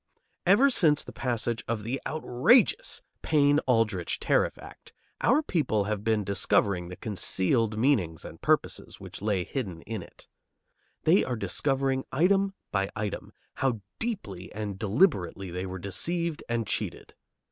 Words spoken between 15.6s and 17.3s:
were deceived and cheated.